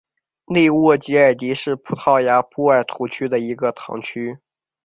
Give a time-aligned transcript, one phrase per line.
[0.47, 4.39] 内沃吉尔迪是葡萄牙波尔图区的一个堂区。